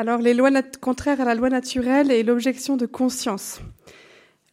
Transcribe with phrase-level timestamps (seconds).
[0.00, 3.60] Alors, les lois contraires à la loi naturelle et l'objection de conscience.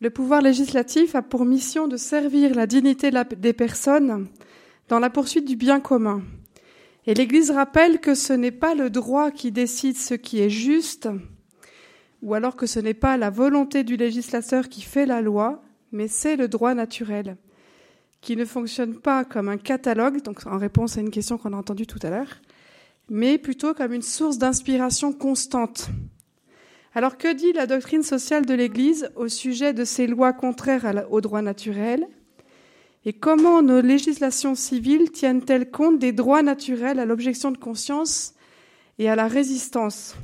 [0.02, 4.28] Le pouvoir législatif a pour mission de servir la dignité des personnes
[4.88, 6.24] dans la poursuite du bien commun.
[7.06, 11.10] Et l'Église rappelle que ce n'est pas le droit qui décide ce qui est juste,
[12.24, 16.08] ou alors que ce n'est pas la volonté du législateur qui fait la loi, mais
[16.08, 17.38] c'est le droit naturel,
[18.20, 21.58] qui ne fonctionne pas comme un catalogue, donc en réponse à une question qu'on a
[21.58, 22.42] entendue tout à l'heure,
[23.10, 25.90] mais plutôt comme une source d'inspiration constante.
[26.94, 31.22] Alors que dit la doctrine sociale de l'Église au sujet de ces lois contraires au
[31.22, 32.08] droit naturel?
[33.04, 38.34] Et comment nos législations civiles tiennent-elles compte des droits naturels à l'objection de conscience
[38.98, 40.16] et à la résistance?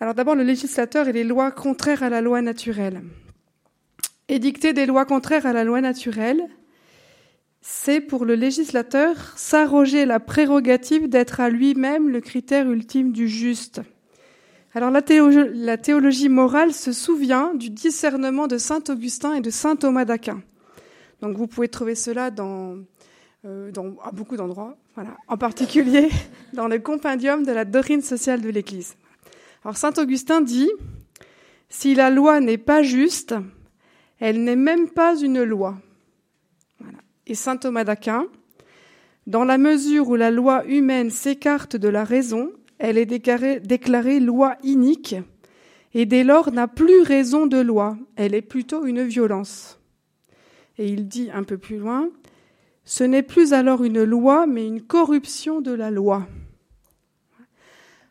[0.00, 3.02] Alors d'abord le législateur et les lois contraires à la loi naturelle.
[4.28, 6.42] Édicter des lois contraires à la loi naturelle,
[7.66, 13.80] c'est pour le législateur s'arroger la prérogative d'être à lui-même le critère ultime du juste.
[14.74, 20.04] Alors la théologie, morale se souvient du discernement de saint Augustin et de saint Thomas
[20.04, 20.42] d'Aquin.
[21.22, 22.76] Donc vous pouvez trouver cela dans,
[23.46, 23.72] euh,
[24.04, 25.16] à beaucoup d'endroits, voilà.
[25.26, 26.10] en particulier
[26.52, 28.94] dans le compendium de la doctrine sociale de l'Église.
[29.64, 30.70] Alors saint Augustin dit
[31.70, 33.34] si la loi n'est pas juste,
[34.20, 35.78] elle n'est même pas une loi
[37.26, 38.26] et saint Thomas d'Aquin,
[39.26, 44.56] dans la mesure où la loi humaine s'écarte de la raison, elle est déclarée, loi
[44.62, 45.16] inique,
[45.94, 49.80] et dès lors n'a plus raison de loi, elle est plutôt une violence.
[50.76, 52.10] Et il dit un peu plus loin,
[52.84, 56.26] ce n'est plus alors une loi, mais une corruption de la loi.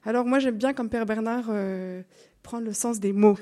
[0.05, 2.01] Alors moi j'aime bien, comme Père Bernard, euh,
[2.41, 3.37] prendre le sens des mots.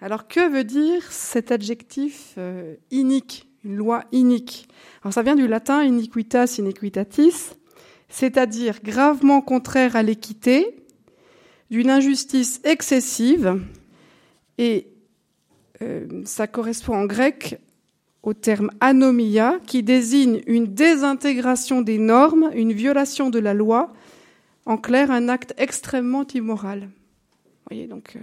[0.00, 4.68] Alors que veut dire cet adjectif euh, inique une loi inique.
[5.02, 7.52] Alors ça vient du latin iniquitas iniquitatis,
[8.08, 10.76] c'est-à-dire gravement contraire à l'équité,
[11.70, 13.60] d'une injustice excessive,
[14.58, 14.86] et
[15.82, 17.58] euh, ça correspond en grec
[18.22, 23.92] au terme anomia, qui désigne une désintégration des normes, une violation de la loi,
[24.66, 26.88] en clair un acte extrêmement immoral.
[27.68, 28.20] Voyez, donc, euh,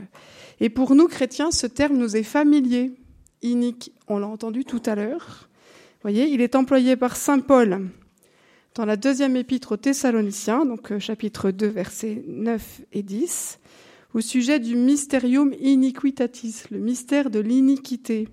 [0.59, 2.94] et pour nous chrétiens, ce terme nous est familier
[3.41, 5.50] inique, on l'a entendu tout à l'heure.
[6.02, 7.90] voyez, il est employé par Saint Paul
[8.75, 13.59] dans la deuxième épître aux Thessaloniciens, donc euh, chapitre 2, versets 9 et 10,
[14.13, 18.30] au sujet du mysterium iniquitatis, le mystère de l'iniquité,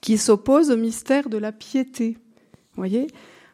[0.00, 2.18] qui s'oppose au mystère de la piété.
[2.76, 3.06] voyez?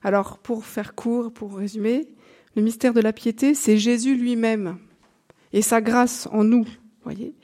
[0.02, 2.08] Alors, pour faire court, pour résumer,
[2.56, 4.78] le mystère de la piété, c'est Jésus lui-même
[5.52, 6.66] et sa grâce en nous.
[7.04, 7.34] voyez?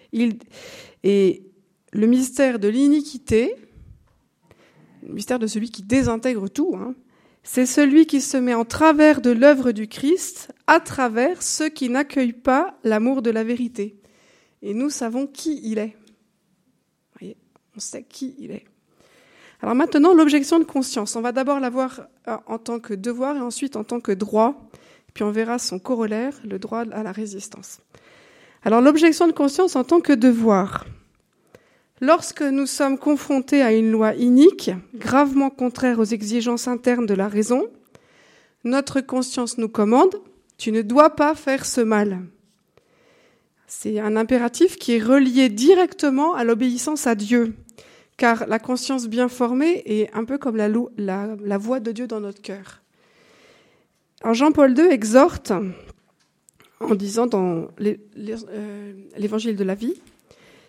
[1.05, 1.43] Et
[1.93, 3.55] le mystère de l'iniquité,
[5.03, 6.95] le mystère de celui qui désintègre tout, hein,
[7.43, 11.89] c'est celui qui se met en travers de l'œuvre du Christ à travers ceux qui
[11.89, 14.01] n'accueillent pas l'amour de la vérité.
[14.63, 15.97] Et nous savons qui il est.
[17.19, 17.37] Voyez,
[17.77, 18.65] on sait qui il est.
[19.63, 21.15] Alors maintenant, l'objection de conscience.
[21.15, 24.13] On va d'abord la voir euh, en tant que devoir et ensuite en tant que
[24.13, 24.69] droit.
[25.15, 27.81] Puis on verra son corollaire, le droit à la résistance.
[28.65, 30.85] Alors l'objection de conscience en tant que devoir.
[32.01, 37.27] Lorsque nous sommes confrontés à une loi inique, gravement contraire aux exigences internes de la
[37.27, 37.69] raison,
[38.65, 40.15] notre conscience nous commande,
[40.59, 42.21] tu ne dois pas faire ce mal.
[43.67, 47.55] C'est un impératif qui est relié directement à l'obéissance à Dieu,
[48.19, 52.43] car la conscience bien formée est un peu comme la, voix de Dieu dans notre
[52.43, 52.83] cœur.
[54.23, 55.53] Jean-Paul II exhorte
[56.81, 59.95] en disant dans euh, l'évangile de la vie,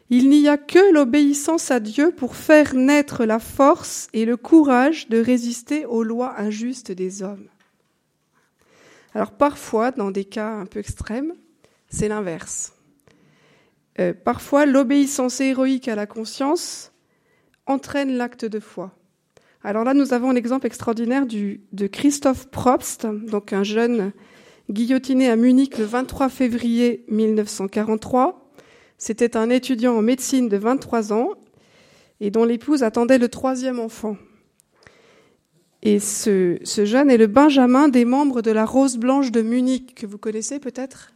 [0.09, 5.09] il n'y a que l'obéissance à Dieu pour faire naître la force et le courage
[5.09, 7.47] de résister aux lois injustes des hommes.
[9.13, 11.33] Alors parfois, dans des cas un peu extrêmes,
[11.89, 12.73] c'est l'inverse.
[13.99, 16.91] Euh, parfois, l'obéissance héroïque à la conscience
[17.65, 18.93] entraîne l'acte de foi.
[19.63, 24.13] Alors là, nous avons un exemple extraordinaire de Christophe Probst, donc un jeune
[24.69, 28.46] guillotiné à Munich le 23 février 1943
[28.97, 31.29] c'était un étudiant en médecine de 23 ans
[32.19, 34.17] et dont l'épouse attendait le troisième enfant.
[35.83, 40.07] Et ce, jeune est le Benjamin des membres de la Rose Blanche de Munich, que
[40.07, 41.13] vous connaissez peut-être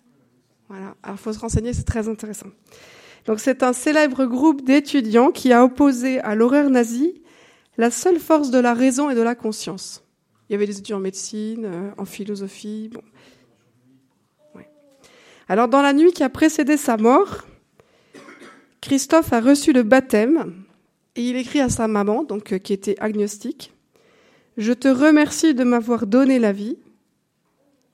[0.69, 2.47] Voilà, alors il faut se renseigner, c'est très intéressant.
[3.25, 7.21] Donc c'est un célèbre groupe d'étudiants qui a opposé à l'horreur nazie
[7.77, 10.03] la seule force de la raison et de la conscience.
[10.49, 12.89] Il y avait des étudiants en médecine, euh, en philosophie.
[12.93, 13.01] Bon.
[15.47, 17.45] Alors dans la nuit qui a précédé sa mort,
[18.81, 20.63] Christophe a reçu le baptême
[21.15, 23.73] et il écrit à sa maman, donc euh, qui était agnostique,
[24.57, 26.77] Je te remercie de m'avoir donné la vie.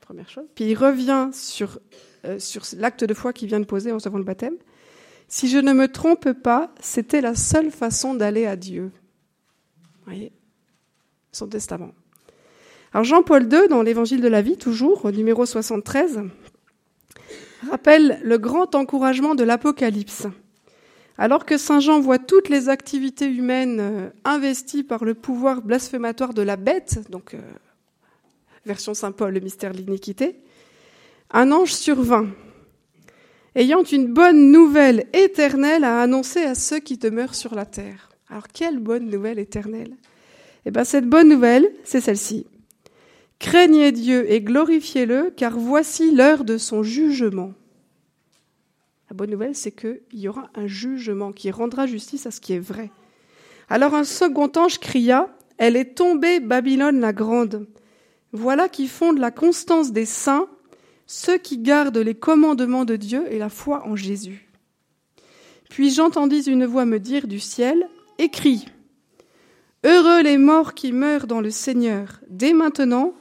[0.01, 0.45] Première chose.
[0.56, 1.80] Puis il revient sur
[2.28, 4.56] euh, sur l'acte de foi qu'il vient de poser en recevant le baptême.
[5.28, 8.92] Si je ne me trompe pas, c'était la seule façon d'aller à Dieu.
[10.06, 10.31] voyez?
[11.31, 11.92] Son testament.
[12.94, 16.22] Alors Jean-Paul II, dans l'Évangile de la vie, toujours, au numéro 73,
[17.69, 20.28] rappelle le grand encouragement de l'Apocalypse.
[21.18, 26.34] Alors que Saint Jean voit toutes les activités humaines euh, investies par le pouvoir blasphématoire
[26.34, 27.40] de la bête, donc euh,
[28.66, 30.36] version Saint Paul, le mystère de l'iniquité,
[31.31, 32.28] un ange survint,
[33.56, 38.10] ayant une bonne nouvelle éternelle à annoncer à ceux qui demeurent sur la terre.
[38.30, 39.96] Alors quelle bonne nouvelle éternelle
[40.66, 42.46] Eh bien cette bonne nouvelle, c'est celle-ci.
[43.40, 47.54] Craignez Dieu et glorifiez-le, car voici l'heure de son jugement.
[49.09, 52.54] La bonne nouvelle, c'est qu'il y aura un jugement qui rendra justice à ce qui
[52.54, 52.92] est vrai.
[53.69, 57.68] Alors un second ange cria, Elle est tombée, Babylone la grande.
[58.31, 60.48] Voilà qui fonde la constance des saints,
[61.07, 64.50] ceux qui gardent les commandements de Dieu et la foi en Jésus.
[65.69, 67.88] Puis j'entendis une voix me dire du ciel,
[68.19, 68.68] Écris,
[69.83, 73.13] Heureux les morts qui meurent dans le Seigneur, dès maintenant,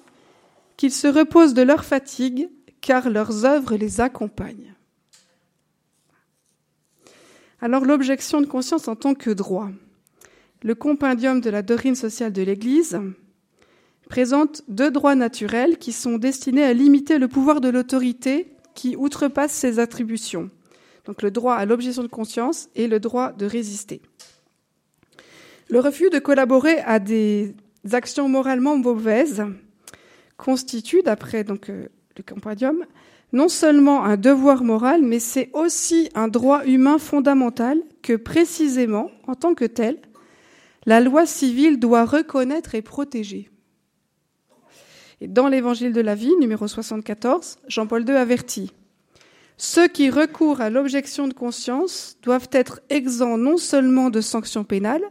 [0.76, 2.48] qu'ils se reposent de leur fatigue,
[2.80, 4.75] car leurs œuvres les accompagnent.
[7.60, 9.70] Alors l'objection de conscience en tant que droit.
[10.62, 12.98] Le compendium de la doctrine sociale de l'Église
[14.08, 19.52] présente deux droits naturels qui sont destinés à limiter le pouvoir de l'autorité qui outrepasse
[19.52, 20.50] ses attributions.
[21.06, 24.02] Donc le droit à l'objection de conscience et le droit de résister.
[25.68, 27.54] Le refus de collaborer à des
[27.92, 29.44] actions moralement mauvaises
[30.36, 32.84] constitue, d'après donc euh, le compendium,
[33.32, 39.34] non seulement un devoir moral, mais c'est aussi un droit humain fondamental que précisément, en
[39.34, 39.98] tant que tel,
[40.86, 43.50] la loi civile doit reconnaître et protéger.
[45.20, 48.72] Et dans l'Évangile de la vie, numéro 74, Jean-Paul II avertit
[49.56, 55.04] Ceux qui recourent à l'objection de conscience doivent être exempts non seulement de sanctions pénales,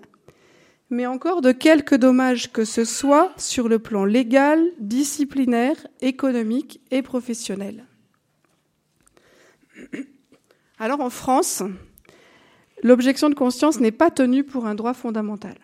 [0.90, 7.02] mais encore de quelques dommages que ce soit sur le plan légal, disciplinaire, économique et
[7.02, 7.86] professionnel.
[10.80, 11.64] Alors en France,
[12.84, 15.56] l'objection de conscience n'est pas tenue pour un droit fondamental.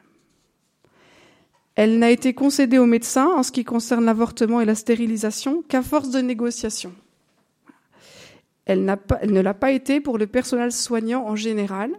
[1.76, 5.82] Elle n'a été concédée aux médecins en ce qui concerne l'avortement et la stérilisation qu'à
[5.82, 6.94] force de négociation.
[8.66, 11.92] Elle, ne l'a pas été pour le personnel soignant en général,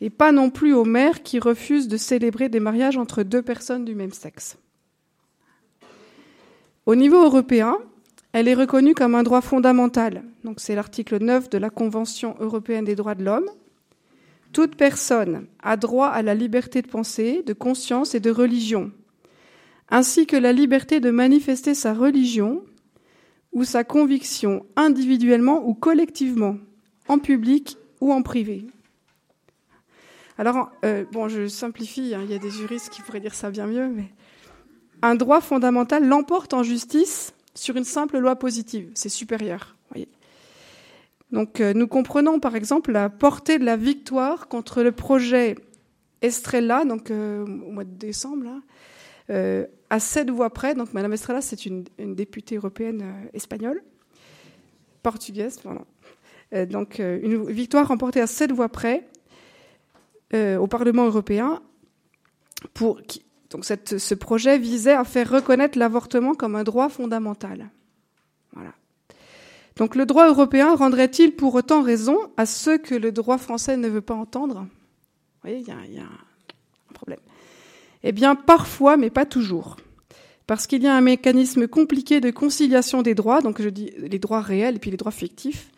[0.00, 3.84] et pas non plus aux mères qui refusent de célébrer des mariages entre deux personnes
[3.84, 4.56] du même sexe.
[6.86, 7.78] Au niveau européen,
[8.34, 10.24] elle est reconnue comme un droit fondamental.
[10.42, 13.48] Donc c'est l'article 9 de la Convention européenne des droits de l'homme.
[14.52, 18.90] Toute personne a droit à la liberté de pensée, de conscience et de religion,
[19.88, 22.64] ainsi que la liberté de manifester sa religion
[23.52, 26.56] ou sa conviction individuellement ou collectivement,
[27.06, 28.66] en public ou en privé.
[30.38, 33.52] Alors, euh, bon, je simplifie, hein, il y a des juristes qui pourraient dire ça
[33.52, 34.08] bien mieux, mais
[35.02, 38.90] un droit fondamental l'emporte en justice sur une simple loi positive.
[38.94, 39.74] C'est supérieur.
[41.34, 45.56] Donc euh, nous comprenons par exemple la portée de la victoire contre le projet
[46.22, 48.60] Estrella, donc euh, au mois de décembre,
[49.30, 50.74] euh, à sept voix près.
[50.74, 53.82] Donc Madame Estrella, c'est une, députée européenne espagnole,
[55.02, 55.84] portugaise, pardon.
[56.66, 59.08] donc une victoire remportée à sept voix près
[60.32, 61.62] au Parlement européen
[62.74, 63.00] pour
[63.54, 67.70] donc ce projet visait à faire reconnaître l'avortement comme un droit fondamental.
[68.52, 68.72] Voilà.
[69.76, 73.86] Donc le droit européen rendrait-il pour autant raison à ceux que le droit français ne
[73.86, 74.66] veut pas entendre?
[75.44, 77.20] Vous il y, a, un problème.
[78.02, 79.76] Eh bien, parfois, mais pas toujours.
[80.48, 84.18] Parce qu'il y a un mécanisme compliqué de conciliation des droits, donc je dis les
[84.18, 85.70] droits réels et puis les droits fictifs,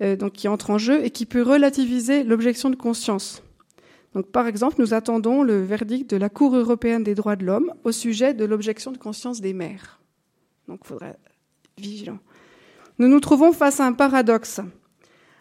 [0.00, 3.42] euh, qui entrent en jeu et qui peut relativiser l'objection de conscience.
[4.32, 7.92] Par exemple, nous attendons le verdict de la Cour européenne des droits de l'homme au
[7.92, 10.00] sujet de l'objection de conscience des maires.
[10.66, 11.20] Donc, il être
[11.78, 12.18] vigilant.
[12.98, 14.60] Nous nous trouvons face à un paradoxe.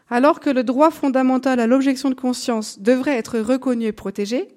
[0.10, 4.48] Alors que le droit fondamental à l'objection de conscience devrait être reconnu et protégé,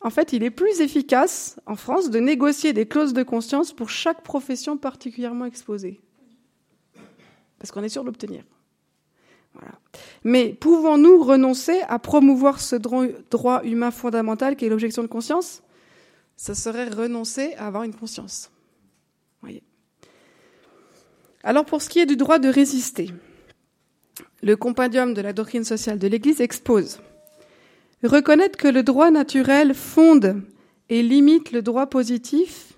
[0.00, 3.88] en fait, il est plus efficace en France de négocier des clauses de conscience pour
[3.88, 6.00] chaque profession particulièrement exposée.
[7.58, 8.02] Parce qu'on est sûr
[10.24, 15.62] Mais pouvons-nous renoncer à promouvoir ce droit humain fondamental qui est l'objection de conscience?
[16.36, 18.50] Ce serait renoncer à avoir une conscience.
[19.42, 19.62] Voyez.
[21.42, 23.10] Alors pour ce qui est du droit de résister,
[24.42, 27.00] le compendium de la doctrine sociale de l'Église expose
[28.02, 30.42] Reconnaître que le droit naturel fonde
[30.88, 32.72] et limite le droit positif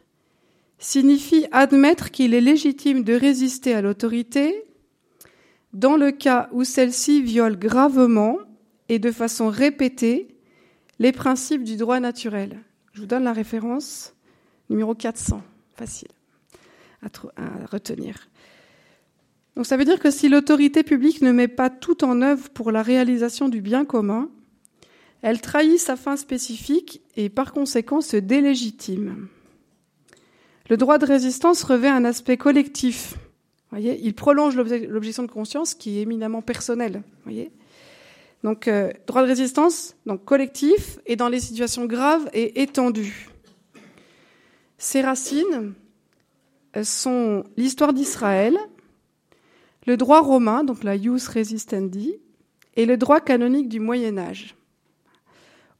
[0.78, 4.64] signifie admettre qu'il est légitime de résister à l'autorité
[5.75, 8.38] dans le cas où celle-ci viole gravement
[8.88, 10.28] et de façon répétée
[10.99, 12.61] les principes du droit naturel.
[12.93, 14.14] Je vous donne la référence
[14.71, 15.43] numéro 400,
[15.75, 16.09] facile
[17.37, 18.28] à, retenir.
[19.57, 22.73] Donc ça veut dire que si l'autorité publique ne met pas tout en œuvre pour
[22.73, 24.31] la réalisation du bien commun,
[25.23, 29.28] elle trahit sa fin spécifique et par conséquent se délégitime.
[30.69, 33.16] Le droit de résistance revêt un aspect collectif.
[33.78, 37.02] Il prolonge l'objection de conscience qui est éminemment personnelle.
[38.43, 43.28] Donc, euh, droit de résistance, donc collectif, et dans les situations graves et étendues.
[44.76, 45.73] Ses racines
[46.76, 48.59] euh, sont l'histoire d'Israël,
[49.87, 52.16] le droit romain, donc la ius resistendi,
[52.76, 54.54] et le droit canonique du Moyen Âge.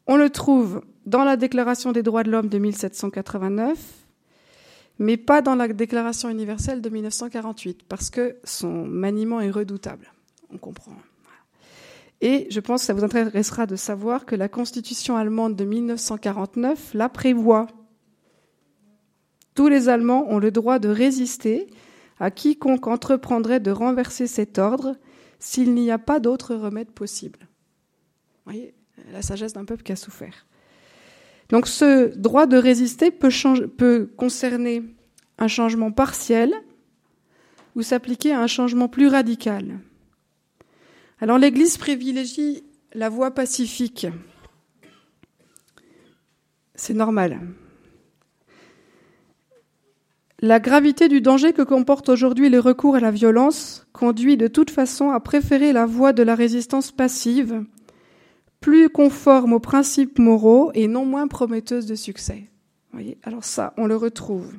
[0.07, 4.03] On le trouve dans la Déclaration des droits de l'homme de 1789,
[4.99, 10.13] mais pas dans la Déclaration universelle de 1948, parce que son maniement est redoutable.
[10.51, 10.97] On comprend.
[12.21, 16.95] Et je pense que ça vous intéressera de savoir que la Constitution allemande de 1949
[16.95, 17.67] la prévoit.
[19.55, 21.69] Tous les Allemands ont le droit de résister
[22.19, 24.97] à quiconque entreprendrait de renverser cet ordre
[25.39, 27.41] s'il n'y a pas d'autre remède possible.
[27.41, 28.75] Vous voyez,
[29.13, 30.47] la sagesse d'un peuple qui a souffert.
[31.49, 34.83] Donc ce droit de résister peut, concerner
[35.39, 36.53] un changement partiel
[37.77, 39.81] ou s'appliquer à un changement plus radical.
[41.21, 44.07] Alors l'Église privilégie la voie pacifique.
[46.75, 47.41] C'est normal.
[50.41, 54.71] La gravité du danger que comporte aujourd'hui le recours à la violence conduit de toute
[54.71, 57.65] façon à préférer la voie de la résistance passive,
[58.64, 62.44] plus conforme aux principes moraux et non moins prometteuse de succès.
[62.94, 63.18] Voyez?
[63.23, 64.54] Alors ça, on le retrouve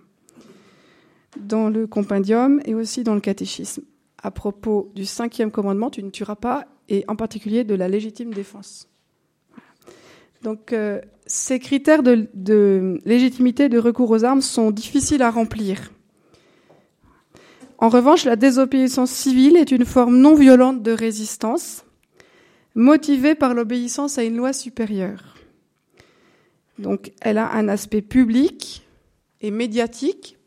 [1.40, 3.82] dans le compendium et aussi dans le catéchisme
[4.22, 8.32] à propos du cinquième commandement, tu ne tueras pas, et en particulier de la légitime
[8.32, 8.88] défense.
[10.44, 15.92] Donc euh, ces critères de, légitimité de recours aux armes sont difficiles à remplir.
[17.80, 21.85] En revanche, la désobéissance civile est une forme non violente de résistance,
[22.76, 25.36] motivée par l'obéissance à une loi supérieure.
[26.78, 28.86] Donc elle a un aspect public
[29.42, 30.38] et médiatique,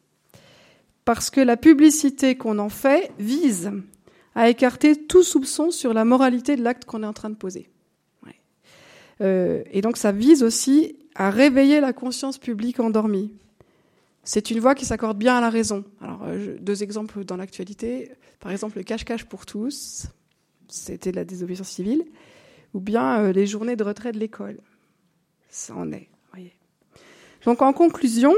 [1.05, 3.73] parce que la publicité qu'on en fait vise
[4.35, 7.71] à écarter tout soupçon sur la moralité de l'acte qu'on est en train de poser.
[9.21, 13.33] Euh, et donc ça vise aussi à réveiller la conscience publique endormie.
[14.23, 15.85] C'est une voie qui s'accorde bien à la raison.
[16.01, 18.13] Alors, euh, deux exemples dans l'actualité.
[18.41, 20.07] Par exemple, le cache-cache pour tous,
[20.69, 22.05] c'était la désobéissance civile,
[22.75, 24.59] ou bien euh, les journées de retrait de l'école.
[25.49, 26.09] Ça en est.
[27.45, 28.35] Donc, en conclusion,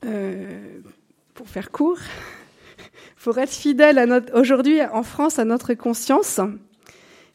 [0.00, 1.98] pour faire court,
[3.22, 6.40] pour être fidèle aujourd'hui en France à notre conscience,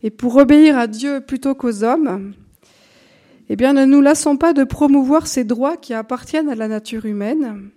[0.05, 2.33] et pour obéir à Dieu plutôt qu'aux hommes,
[3.49, 7.05] eh bien, ne nous lassons pas de promouvoir ces droits qui appartiennent à la nature
[7.05, 7.69] humaine.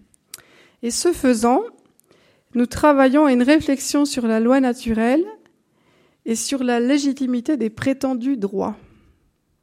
[0.82, 1.62] Et ce faisant,
[2.54, 5.24] nous travaillons à une réflexion sur la loi naturelle
[6.24, 8.76] et sur la légitimité des prétendus droits.